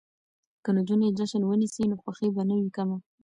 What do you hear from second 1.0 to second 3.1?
جشن ونیسي نو خوښي به نه وي کمه.